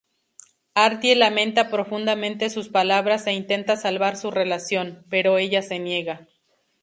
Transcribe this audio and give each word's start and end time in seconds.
Artie 0.73 1.15
lamenta 1.15 1.69
profundamente 1.69 2.49
sus 2.49 2.69
palabras 2.69 3.27
e 3.27 3.33
intenta 3.33 3.77
salvar 3.77 4.17
su 4.17 4.31
relación, 4.31 5.05
pero 5.11 5.37
ella 5.37 5.61
se 5.61 5.77
niega. 5.77 6.27